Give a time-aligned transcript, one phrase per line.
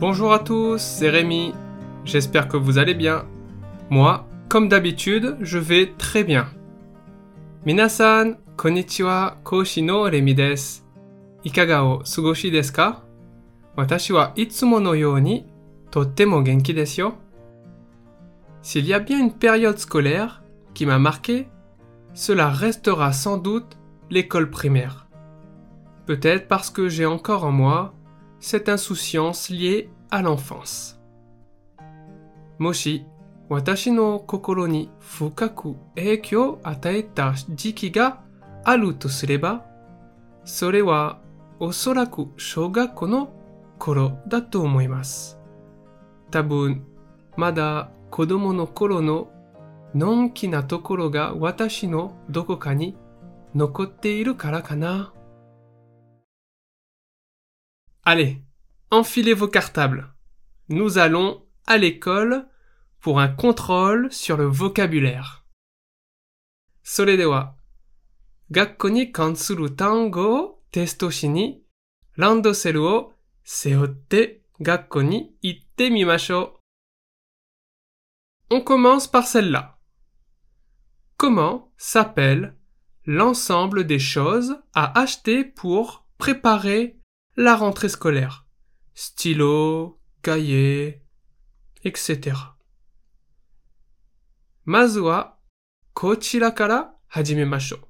[0.00, 1.52] Bonjour à tous, c'est Rémi.
[2.04, 3.24] J'espère que vous allez bien.
[3.90, 6.46] Moi, comme d'habitude, je vais très bien.
[7.66, 10.36] Minasan, konnichiwa, koshi no Rémi
[11.82, 13.02] o sugoshi desu ka?
[13.76, 15.18] Watashi no you
[15.90, 17.02] totemo genki desu.
[18.62, 20.44] S'il y a bien une période scolaire
[20.74, 21.48] qui m'a marqué,
[22.14, 23.76] cela restera sans doute
[24.10, 25.08] l'école primaire.
[26.06, 27.94] Peut-être parce que j'ai encore en moi
[28.40, 30.98] cette insouciance liée à l'enfance.
[32.58, 33.04] Moshi,
[33.50, 38.22] watashi no kokoro ni fukaku eikyo ataeta jiki ga
[38.64, 39.64] aru to sureba,
[40.44, 41.18] sore wa
[41.60, 43.28] osoraku shogakko no
[43.78, 45.36] koro da to omoimasu.
[46.30, 46.82] Tabun,
[47.36, 49.28] mada kodomo no koro no
[49.94, 52.94] nonki na tokoro ga watashi no dokoka ni
[53.54, 55.12] nokotte iru kara kana.
[58.04, 58.36] Allez,
[58.91, 60.13] enfilez vos cartables.
[60.69, 62.47] Nous allons à l'école
[62.99, 65.43] pour un contrôle sur le vocabulaire.
[66.83, 67.55] それでは、
[68.51, 71.63] 学校に関する単語をテストしに、
[72.15, 73.13] ランドセルを
[73.43, 76.59] 背負って学校に行ってみましょ
[78.51, 78.55] う。
[78.55, 79.77] On commence par celle-là.
[81.17, 82.55] Comment s'appelle
[83.05, 86.99] l'ensemble des choses à acheter pour préparer
[87.35, 88.45] la rentrée scolaire.
[89.00, 90.98] Stylo, cahier,
[91.84, 92.34] etc.
[94.64, 95.36] まずは、
[95.94, 97.80] こちらから始めましょう。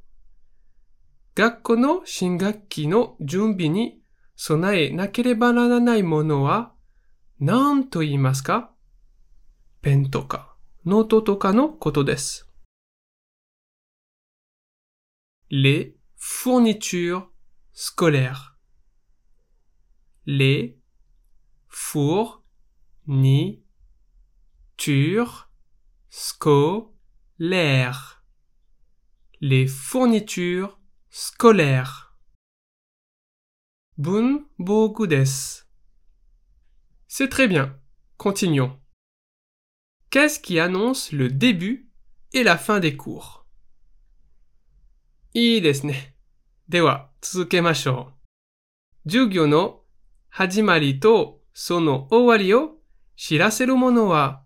[1.34, 4.02] 学校の新学期の準備に
[4.36, 6.74] 備えなければならないものは
[7.40, 8.70] 何と言いますか？
[9.80, 12.50] ペンとかノートとかのことです。
[15.48, 17.28] Les fournitures
[17.74, 18.36] scolaires
[20.26, 20.77] les
[21.80, 22.28] fourniture
[26.10, 27.06] scolaire.
[29.40, 32.18] Les fournitures scolaires.
[33.96, 35.64] Bunbogudes.
[37.06, 37.80] C'est très bien.
[38.16, 38.78] Continuons.
[40.10, 41.90] Qu'est-ce qui annonce le début
[42.32, 43.46] et la fin des cours?
[45.32, 45.72] Il
[46.68, 47.14] Dewa.
[49.06, 49.86] Jugyo no
[50.32, 52.80] hajimari to sono owari o
[53.14, 54.44] shiraseru mono wa?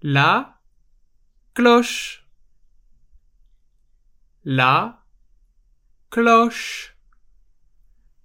[0.00, 0.60] La
[1.52, 2.22] cloche.
[4.42, 5.04] La
[6.08, 6.94] cloche.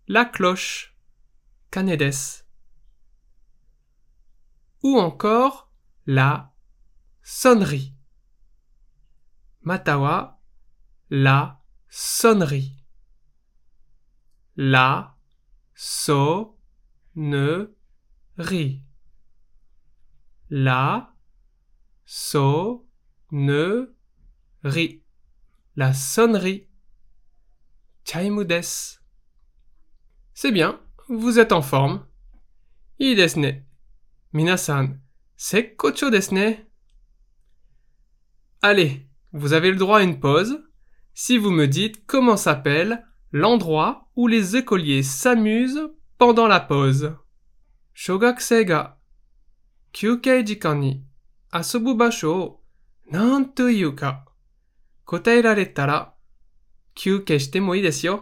[0.07, 0.93] La cloche.
[1.71, 2.45] Canedes.
[4.83, 5.71] Ou encore
[6.05, 6.53] la
[7.23, 7.95] sonnerie.
[9.61, 10.41] Matawa,
[11.09, 12.81] la sonnerie
[14.56, 15.17] la
[15.73, 16.57] so
[17.16, 17.75] ne
[18.38, 18.84] ri
[20.50, 21.16] la
[22.06, 22.88] so
[23.31, 23.95] ne
[24.63, 25.03] ri
[25.75, 26.67] la sonnerie
[28.03, 28.45] chaimu
[30.34, 32.06] C'est bien, vous êtes en forme.
[33.00, 33.51] I desu ne.
[34.33, 35.00] Minasan,
[35.38, 36.56] sekkocho desu ne.
[38.62, 40.62] Allez, vous avez le droit à une pause
[41.13, 47.16] si vous me dites comment s'appelle l'endroit où les écoliers s'amusent pendant la pause.
[47.94, 49.00] Shogakusei ga
[49.92, 51.03] kyukei jikan ni
[51.52, 52.64] asobu basho o
[53.12, 54.25] nanto iu ka?
[55.06, 56.00] Kotaerareta ra
[56.96, 58.16] kyukei shite mo ii desu yo.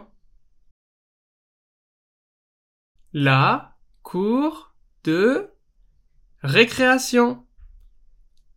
[3.12, 5.50] La cour de
[6.42, 7.46] récréation.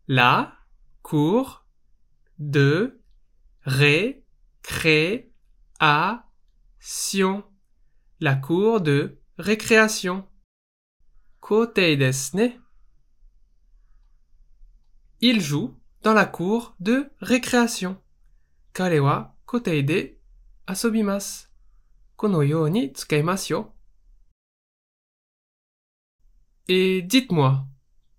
[0.08, 0.54] La
[1.02, 1.66] cour
[2.38, 3.02] de
[3.66, 5.34] récréation
[6.86, 7.46] sion,
[8.20, 10.28] la cour de récréation.
[11.40, 12.50] Kotei desu ne?
[15.22, 17.98] Il joue dans la cour de récréation.
[18.74, 20.20] Kare wa kotei de
[20.68, 21.48] asobimasu.
[22.18, 22.68] Kono you.
[26.68, 27.66] Et dites-moi,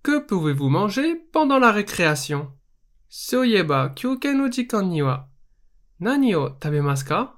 [0.03, 2.51] que pouvez-vous manger pendant la récréation?
[3.11, 5.29] Soyeba kyouken no jikan ni wa
[6.01, 7.34] nani o tabemasu ka?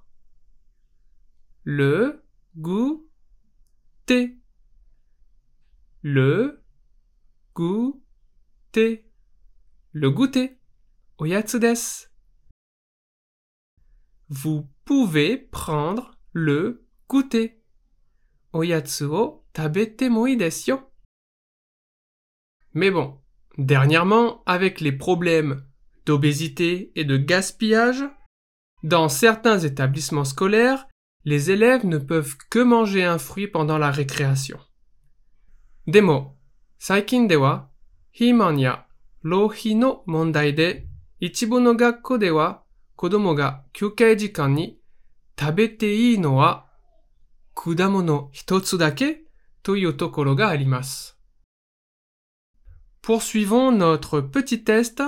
[1.69, 2.23] Le
[2.57, 4.39] goûter.
[6.01, 6.65] Le
[7.57, 9.11] goûter.
[9.91, 10.61] Le goûter.
[11.19, 12.07] Oyatsu desu.
[14.29, 17.61] Vous pouvez prendre le goûter.
[18.53, 20.79] Oyatsu o tabete moi yo.
[22.75, 23.21] Mais bon,
[23.59, 25.67] dernièrement, avec les problèmes
[26.05, 28.05] d'obésité et de gaspillage,
[28.85, 30.87] dans certains établissements scolaires,
[31.27, 34.61] les élèves ne peuvent que manger un fruit pendant la récréation.
[35.89, 36.39] Demo,
[36.79, 37.73] saikin de wa,
[38.15, 38.87] himan ya
[39.25, 40.87] rouhi no mondai de,
[41.21, 42.65] ichibu no gakko de wa,
[42.95, 44.79] kodomo ga kyukei jikan ni
[45.35, 46.69] tabete ii no wa
[47.55, 49.27] kudamono hitotsu dake
[49.63, 51.15] toiu tokoro ga arimasu.
[53.03, 55.03] Poursuivons notre petit test.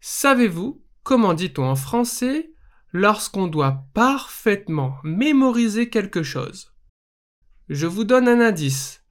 [0.00, 2.50] Savez-vous comment dit-on en français
[2.96, 6.72] lorsqu'on doit parfaitement mémoriser quelque chose
[7.68, 9.04] Je vous donne un indice.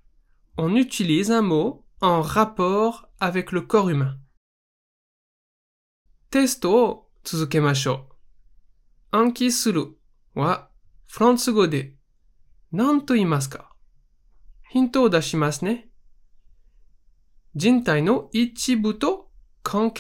[0.57, 4.17] On utilise un mot en rapport avec le corps humain.
[6.31, 7.99] Testo tsuzukemashou.
[9.11, 9.85] Anki suru
[10.35, 10.71] wa
[11.05, 11.93] fransugo de
[12.71, 13.13] nan to
[14.73, 15.91] Hinto o dashimasu ne?
[17.55, 19.29] Jintai no ichibu to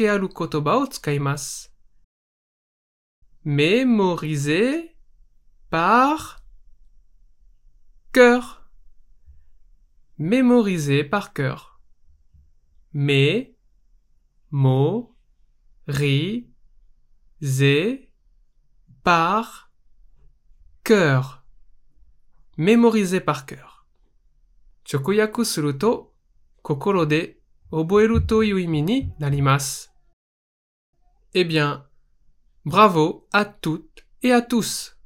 [0.09, 1.74] aru kotoba o tsukaimasu.
[3.45, 4.95] Mémoriser
[5.69, 6.43] par
[8.11, 8.67] cœur.
[10.17, 11.79] Mémoriser par cœur.
[12.91, 13.55] Mais,
[15.87, 16.49] ri,
[19.03, 19.71] par
[20.83, 21.45] cœur.
[22.57, 23.85] Mémoriser par cœur.
[24.85, 26.15] Chokuyaku suru to
[26.63, 27.37] kokoro de
[27.69, 28.57] oboeru to iu.
[31.33, 31.87] Eh bien,
[32.65, 34.97] Bravo à toutes et à tous.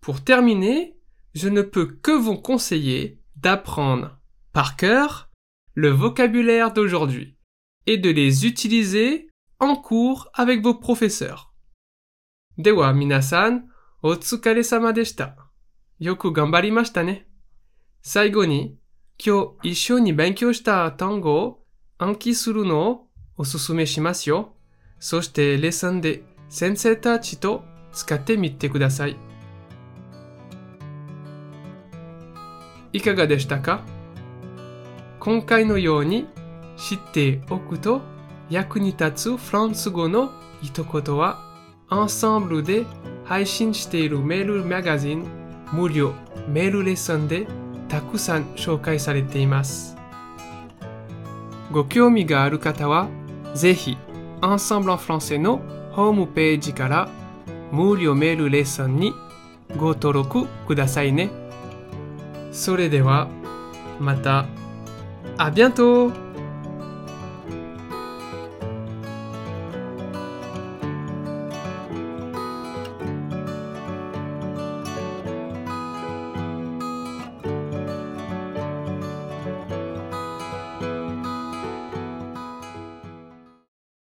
[0.00, 0.98] Pour terminer,
[1.32, 4.18] je ne peux que vous conseiller d'apprendre
[4.52, 5.30] par cœur
[5.74, 7.38] le vocabulaire d'aujourd'hui
[7.86, 9.28] et de les utiliser
[9.60, 11.54] en cours avec vos professeurs.
[12.58, 13.68] Dewa minasan,
[14.02, 15.36] otsukare sama deshita.
[16.00, 17.24] Yoku gambarimashita ne.
[18.02, 18.80] Saigo ni,
[19.16, 21.64] kyo issho ni benkyou shita tango
[22.00, 24.56] anki suru no o osusume shimasu yo.
[24.98, 25.56] Soshite
[26.54, 29.16] 先生たちと使ってみてください。
[32.92, 33.82] いかがでしたか？
[35.18, 36.28] 今回のように
[36.76, 38.02] 知っておくと
[38.50, 40.30] 役に立つフランス語の
[40.62, 41.42] 一言は
[41.88, 42.86] アンサンブルで
[43.24, 45.26] 配信しているメールマガジン
[45.72, 46.14] 無料
[46.46, 47.48] メールレッスンで
[47.88, 49.96] たくさん紹介されています。
[51.72, 53.08] ご興味がある方は
[53.56, 53.98] ぜひ
[54.40, 55.60] アンサンブルフランセの
[55.94, 57.08] ホームページから
[57.70, 59.12] 無料メールレッスンに
[59.76, 61.30] ご登録くださいね。
[62.52, 63.28] それでは
[64.00, 64.46] また。
[65.36, 66.23] あ bientôt